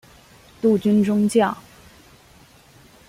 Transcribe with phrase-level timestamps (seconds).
[0.63, 1.55] 陆军中将。